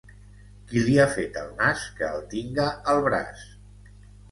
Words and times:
Qui 0.71 0.81
li 0.87 0.95
ha 1.03 1.05
fet 1.17 1.37
el 1.43 1.51
nas, 1.59 1.85
que 2.01 2.09
el 2.15 2.25
tinga 2.33 2.67
al 2.95 3.05
braç. 3.11 3.47